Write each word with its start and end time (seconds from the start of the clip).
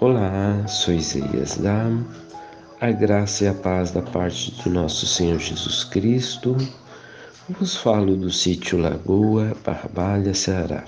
Olá, 0.00 0.66
sou 0.66 0.92
Isaías 0.92 1.56
Dam. 1.56 2.04
A 2.80 2.90
graça 2.90 3.44
e 3.44 3.46
a 3.46 3.54
paz 3.54 3.92
da 3.92 4.02
parte 4.02 4.50
do 4.62 4.68
nosso 4.68 5.06
Senhor 5.06 5.38
Jesus 5.38 5.84
Cristo. 5.84 6.56
Vos 7.48 7.76
falo 7.76 8.16
do 8.16 8.28
sítio 8.28 8.76
Lagoa, 8.76 9.56
Barbalha, 9.64 10.34
Ceará. 10.34 10.84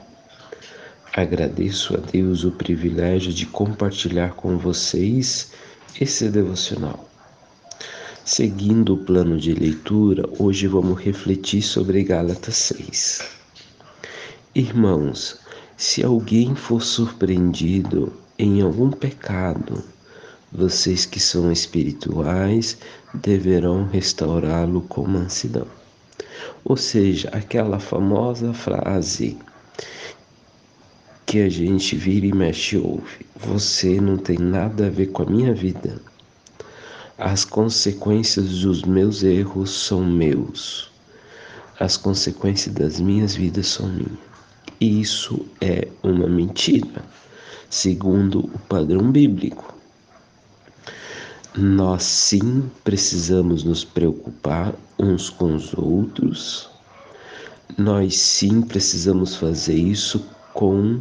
Agradeço 1.14 1.95
a 1.95 1.98
Deus 1.98 2.42
o 2.42 2.50
privilégio 2.50 3.32
de 3.32 3.46
compartilhar 3.46 4.32
com 4.34 4.58
vocês 4.58 5.52
esse 6.00 6.29
devocional. 6.29 7.09
Seguindo 8.25 8.95
o 8.95 9.04
plano 9.04 9.38
de 9.38 9.54
leitura, 9.54 10.29
hoje 10.36 10.66
vamos 10.66 11.00
refletir 11.00 11.62
sobre 11.62 12.02
Gálatas 12.02 12.57
6. 12.57 13.23
Irmãos, 14.52 15.38
se 15.76 16.02
alguém 16.02 16.57
for 16.57 16.82
surpreendido 16.82 18.25
em 18.39 18.61
algum 18.61 18.90
pecado, 18.90 19.82
vocês 20.53 21.07
que 21.07 21.18
são 21.18 21.50
espirituais 21.50 22.77
deverão 23.14 23.86
restaurá-lo 23.86 24.82
com 24.82 25.07
mansidão. 25.07 25.67
Ou 26.63 26.77
seja, 26.77 27.30
aquela 27.30 27.79
famosa 27.79 28.53
frase 28.53 29.39
que 31.25 31.41
a 31.41 31.49
gente 31.49 31.96
vira 31.96 32.27
e 32.27 32.34
mexe 32.34 32.77
ouve: 32.77 33.25
Você 33.36 34.00
não 34.00 34.19
tem 34.19 34.36
nada 34.39 34.86
a 34.86 34.91
ver 34.91 35.06
com 35.06 35.22
a 35.22 35.27
minha 35.27 35.55
vida. 35.55 36.00
As 37.16 37.42
consequências 37.42 38.61
dos 38.61 38.83
meus 38.83 39.22
erros 39.22 39.86
são 39.86 40.05
meus. 40.05 40.91
As 41.80 41.97
consequências 41.97 42.75
das 42.75 43.00
minhas 43.00 43.34
vidas 43.34 43.69
são 43.69 43.89
minhas. 43.89 44.19
Isso 44.78 45.47
é 45.58 45.89
uma 46.03 46.28
mentira 46.28 47.03
segundo 47.70 48.41
o 48.41 48.58
padrão 48.68 49.10
bíblico. 49.10 49.74
Nós 51.56 52.02
sim 52.02 52.70
precisamos 52.84 53.64
nos 53.64 53.84
preocupar 53.84 54.74
uns 54.98 55.30
com 55.30 55.54
os 55.54 55.72
outros, 55.74 56.68
nós 57.78 58.16
sim 58.16 58.60
precisamos 58.62 59.36
fazer 59.36 59.74
isso 59.74 60.24
com, 60.52 61.00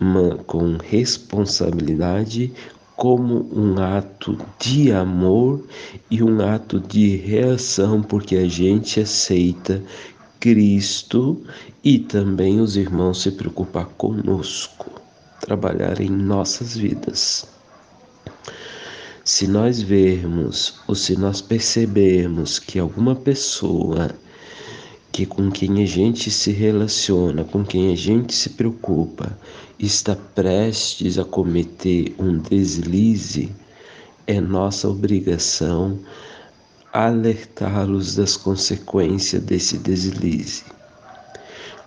uma, 0.00 0.36
com 0.46 0.76
responsabilidade, 0.76 2.52
como 2.96 3.48
um 3.52 3.80
ato 3.80 4.36
de 4.58 4.92
amor 4.92 5.64
e 6.10 6.22
um 6.22 6.40
ato 6.40 6.80
de 6.80 7.16
reação, 7.16 8.02
porque 8.02 8.36
a 8.36 8.48
gente 8.48 9.00
aceita 9.00 9.82
Cristo 10.38 11.42
e 11.82 11.98
também 11.98 12.60
os 12.60 12.76
irmãos 12.76 13.22
se 13.22 13.30
preocupar 13.32 13.86
conosco 13.96 14.93
trabalhar 15.40 16.00
em 16.00 16.10
nossas 16.10 16.76
vidas. 16.76 17.46
Se 19.24 19.46
nós 19.48 19.80
vermos 19.80 20.80
ou 20.86 20.94
se 20.94 21.16
nós 21.16 21.40
percebermos 21.40 22.58
que 22.58 22.78
alguma 22.78 23.14
pessoa 23.14 24.10
que 25.10 25.24
com 25.24 25.50
quem 25.50 25.82
a 25.82 25.86
gente 25.86 26.30
se 26.30 26.50
relaciona, 26.50 27.44
com 27.44 27.64
quem 27.64 27.92
a 27.92 27.96
gente 27.96 28.34
se 28.34 28.50
preocupa, 28.50 29.38
está 29.78 30.16
prestes 30.16 31.18
a 31.18 31.24
cometer 31.24 32.14
um 32.18 32.36
deslize, 32.38 33.54
é 34.26 34.40
nossa 34.40 34.88
obrigação 34.88 35.98
alertá-los 36.92 38.16
das 38.16 38.36
consequências 38.36 39.42
desse 39.42 39.78
deslize. 39.78 40.64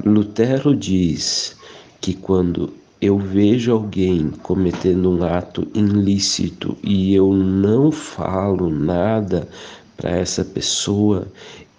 Lutero 0.06 0.76
diz 0.76 1.56
que 2.00 2.14
quando 2.14 2.74
eu 3.00 3.20
vejo 3.20 3.72
alguém 3.72 4.32
cometendo 4.42 5.12
um 5.12 5.24
ato 5.24 5.68
ilícito 5.76 6.76
e 6.84 7.14
eu 7.14 7.32
não 7.32 7.92
falo 7.92 8.72
nada 8.72 9.48
para 9.96 10.10
essa 10.10 10.44
pessoa, 10.44 11.28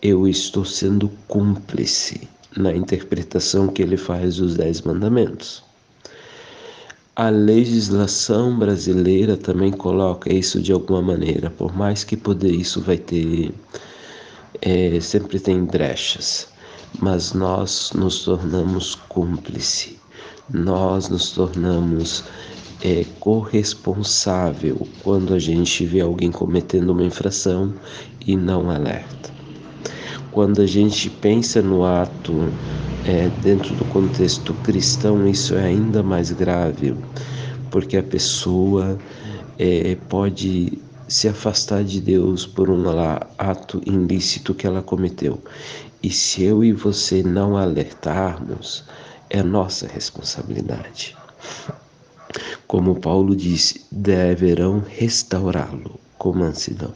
eu 0.00 0.28
estou 0.28 0.64
sendo 0.64 1.10
cúmplice 1.26 2.28
na 2.56 2.72
interpretação 2.72 3.66
que 3.66 3.82
ele 3.82 3.96
faz 3.96 4.36
dos 4.36 4.54
Dez 4.54 4.82
Mandamentos. 4.82 5.62
A 7.16 7.30
legislação 7.30 8.56
brasileira 8.56 9.36
também 9.36 9.72
coloca 9.72 10.32
isso 10.32 10.62
de 10.62 10.70
alguma 10.72 11.02
maneira, 11.02 11.50
por 11.50 11.76
mais 11.76 12.04
que 12.04 12.16
poder 12.16 12.52
isso 12.52 12.80
vai 12.80 12.96
ter, 12.96 13.52
é, 14.62 15.00
sempre 15.00 15.40
tem 15.40 15.64
brechas, 15.64 16.46
mas 17.00 17.32
nós 17.32 17.90
nos 17.92 18.22
tornamos 18.22 18.94
cúmplice 18.94 19.98
nós 20.52 21.08
nos 21.08 21.30
tornamos 21.30 22.24
é, 22.82 23.04
corresponsável 23.18 24.86
quando 25.02 25.34
a 25.34 25.38
gente 25.38 25.84
vê 25.84 26.00
alguém 26.00 26.30
cometendo 26.30 26.90
uma 26.90 27.04
infração 27.04 27.72
e 28.26 28.36
não 28.36 28.70
alerta. 28.70 29.30
Quando 30.30 30.62
a 30.62 30.66
gente 30.66 31.10
pensa 31.10 31.60
no 31.60 31.84
ato 31.84 32.52
é, 33.04 33.28
dentro 33.42 33.74
do 33.74 33.84
contexto 33.86 34.54
cristão, 34.54 35.26
isso 35.26 35.54
é 35.54 35.64
ainda 35.64 36.02
mais 36.02 36.30
grave, 36.30 36.94
porque 37.70 37.96
a 37.96 38.02
pessoa 38.02 38.98
é, 39.58 39.96
pode 40.08 40.78
se 41.08 41.26
afastar 41.26 41.82
de 41.82 42.00
Deus 42.00 42.46
por 42.46 42.68
um 42.68 42.84
ato 43.38 43.80
ilícito 43.86 44.54
que 44.54 44.66
ela 44.66 44.82
cometeu. 44.82 45.42
E 46.02 46.10
se 46.10 46.44
eu 46.44 46.62
e 46.62 46.70
você 46.70 47.22
não 47.22 47.56
alertarmos, 47.56 48.84
é 49.30 49.42
nossa 49.42 49.86
responsabilidade. 49.86 51.16
Como 52.66 53.00
Paulo 53.00 53.34
disse, 53.34 53.84
deverão 53.90 54.82
restaurá-lo 54.86 55.98
com 56.18 56.32
mansidão, 56.32 56.92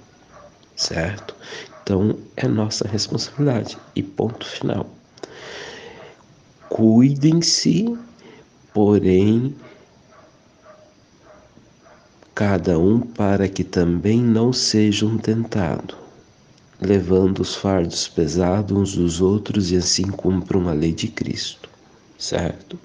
certo? 0.76 1.34
Então 1.82 2.19
é 2.37 2.47
nossa 2.47 2.87
responsabilidade 2.87 3.78
e 3.94 4.03
ponto 4.03 4.47
final. 4.47 4.87
Cuidem-se, 6.69 7.98
porém, 8.72 9.54
cada 12.34 12.78
um 12.78 13.00
para 13.00 13.49
que 13.49 13.62
também 13.62 14.20
não 14.20 14.53
sejam 14.53 15.19
tentados, 15.19 15.97
levando 16.81 17.41
os 17.41 17.54
fardos 17.54 18.09
pesados 18.09 18.76
uns 18.76 18.97
dos 18.97 19.20
outros 19.20 19.70
e 19.70 19.76
assim 19.76 20.10
cumpram 20.10 20.69
a 20.69 20.72
lei 20.72 20.93
de 20.93 21.09
Cristo 21.09 21.71
certo? 22.22 22.78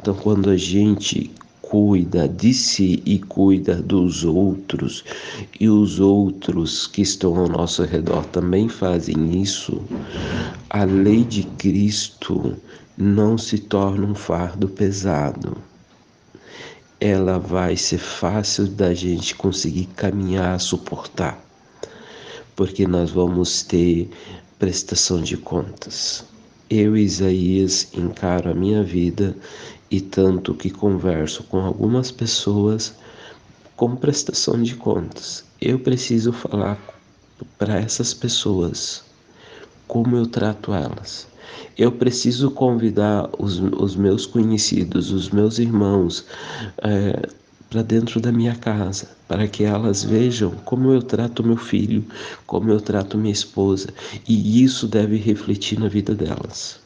Então, 0.00 0.14
quando 0.14 0.50
a 0.50 0.56
gente 0.56 1.30
cuida 1.62 2.28
de 2.28 2.52
si 2.52 3.02
e 3.06 3.18
cuida 3.18 3.76
dos 3.76 4.24
outros, 4.24 5.04
e 5.58 5.68
os 5.68 6.00
outros 6.00 6.86
que 6.86 7.02
estão 7.02 7.38
ao 7.38 7.48
nosso 7.48 7.84
redor 7.84 8.24
também 8.26 8.68
fazem 8.68 9.40
isso, 9.40 9.82
a 10.68 10.84
lei 10.84 11.24
de 11.24 11.44
Cristo 11.44 12.56
não 12.98 13.38
se 13.38 13.58
torna 13.58 14.06
um 14.06 14.14
fardo 14.14 14.68
pesado. 14.68 15.56
Ela 17.00 17.38
vai 17.38 17.76
ser 17.76 17.98
fácil 17.98 18.66
da 18.66 18.92
gente 18.92 19.34
conseguir 19.34 19.86
caminhar, 19.96 20.60
suportar, 20.60 21.42
porque 22.56 22.86
nós 22.86 23.10
vamos 23.10 23.62
ter 23.62 24.10
prestação 24.58 25.20
de 25.20 25.36
contas. 25.36 26.24
Eu, 26.76 26.96
Isaías, 26.96 27.88
encaro 27.94 28.50
a 28.50 28.54
minha 28.54 28.82
vida 28.82 29.36
e 29.88 30.00
tanto 30.00 30.52
que 30.52 30.70
converso 30.70 31.44
com 31.44 31.60
algumas 31.60 32.10
pessoas 32.10 32.96
com 33.76 33.94
prestação 33.94 34.60
de 34.60 34.74
contas. 34.74 35.44
Eu 35.60 35.78
preciso 35.78 36.32
falar 36.32 36.76
para 37.56 37.76
essas 37.76 38.12
pessoas 38.12 39.04
como 39.86 40.16
eu 40.16 40.26
trato 40.26 40.74
elas. 40.74 41.28
Eu 41.78 41.92
preciso 41.92 42.50
convidar 42.50 43.30
os, 43.38 43.60
os 43.60 43.94
meus 43.94 44.26
conhecidos, 44.26 45.12
os 45.12 45.30
meus 45.30 45.60
irmãos, 45.60 46.26
é, 46.78 47.28
para 47.68 47.82
dentro 47.82 48.20
da 48.20 48.30
minha 48.30 48.54
casa, 48.54 49.08
para 49.26 49.48
que 49.48 49.64
elas 49.64 50.04
vejam 50.04 50.50
como 50.64 50.92
eu 50.92 51.02
trato 51.02 51.42
meu 51.42 51.56
filho, 51.56 52.04
como 52.46 52.70
eu 52.70 52.80
trato 52.80 53.18
minha 53.18 53.32
esposa, 53.32 53.88
e 54.28 54.62
isso 54.62 54.86
deve 54.86 55.16
refletir 55.16 55.78
na 55.78 55.88
vida 55.88 56.14
delas. 56.14 56.78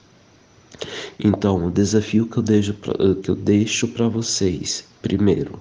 Então, 1.19 1.67
o 1.67 1.71
desafio 1.71 2.27
que 2.27 2.39
eu 2.39 2.43
deixo 2.43 2.75
que 3.23 3.29
eu 3.29 3.35
deixo 3.35 3.89
para 3.89 4.09
vocês, 4.09 4.85
primeiro, 5.03 5.61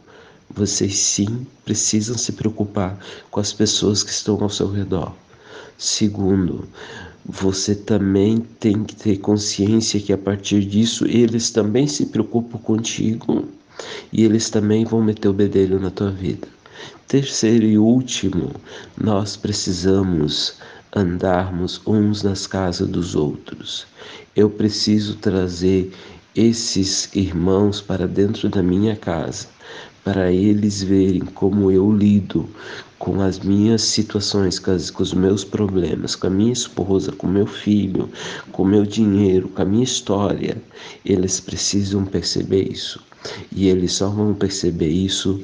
vocês 0.49 0.97
sim 0.97 1.45
precisam 1.65 2.17
se 2.17 2.31
preocupar 2.31 2.97
com 3.29 3.39
as 3.39 3.51
pessoas 3.51 4.03
que 4.03 4.11
estão 4.11 4.41
ao 4.41 4.49
seu 4.49 4.71
redor. 4.71 5.13
Segundo, 5.77 6.67
você 7.25 7.75
também 7.75 8.39
tem 8.59 8.83
que 8.83 8.95
ter 8.95 9.17
consciência 9.17 9.99
que 9.99 10.13
a 10.13 10.17
partir 10.17 10.63
disso 10.63 11.05
eles 11.05 11.49
também 11.49 11.87
se 11.87 12.05
preocupam 12.05 12.57
contigo 12.57 13.47
e 14.11 14.23
eles 14.23 14.49
também 14.49 14.85
vão 14.85 15.03
meter 15.03 15.27
o 15.27 15.33
bedelho 15.33 15.79
na 15.79 15.89
tua 15.89 16.11
vida. 16.11 16.47
Terceiro 17.07 17.65
e 17.65 17.77
último, 17.77 18.51
nós 18.99 19.37
precisamos 19.37 20.55
andarmos 20.95 21.81
uns 21.85 22.23
nas 22.23 22.47
casas 22.47 22.87
dos 22.87 23.15
outros. 23.15 23.85
Eu 24.35 24.49
preciso 24.49 25.15
trazer 25.15 25.91
esses 26.35 27.09
irmãos 27.15 27.81
para 27.81 28.07
dentro 28.07 28.49
da 28.49 28.61
minha 28.61 28.95
casa, 28.95 29.47
para 30.03 30.31
eles 30.31 30.83
verem 30.83 31.21
como 31.21 31.71
eu 31.71 31.91
lido 31.91 32.47
com 32.99 33.21
as 33.21 33.39
minhas 33.39 33.81
situações, 33.81 34.59
com, 34.59 34.71
as, 34.71 34.89
com 34.89 35.03
os 35.03 35.13
meus 35.13 35.43
problemas, 35.43 36.15
com 36.15 36.27
a 36.27 36.29
minha 36.29 36.53
esposa, 36.53 37.11
com 37.11 37.27
meu 37.27 37.45
filho, 37.45 38.09
com 38.51 38.65
meu 38.65 38.85
dinheiro, 38.85 39.47
com 39.49 39.61
a 39.61 39.65
minha 39.65 39.83
história, 39.83 40.61
eles 41.05 41.39
precisam 41.39 42.05
perceber 42.05 42.71
isso. 42.71 43.01
E 43.51 43.67
eles 43.67 43.93
só 43.93 44.09
vão 44.09 44.33
perceber 44.33 44.89
isso 44.89 45.43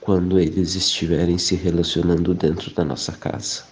quando 0.00 0.38
eles 0.38 0.74
estiverem 0.74 1.36
se 1.36 1.54
relacionando 1.54 2.34
dentro 2.34 2.72
da 2.74 2.84
nossa 2.84 3.12
casa. 3.12 3.64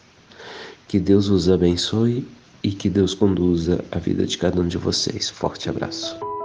Que 0.86 0.98
Deus 0.98 1.28
os 1.28 1.48
abençoe 1.48 2.26
e 2.62 2.70
que 2.70 2.90
Deus 2.90 3.14
conduza 3.14 3.84
a 3.90 3.98
vida 3.98 4.26
de 4.26 4.36
cada 4.36 4.60
um 4.60 4.68
de 4.68 4.76
vocês. 4.76 5.30
Forte 5.30 5.68
abraço. 5.68 6.35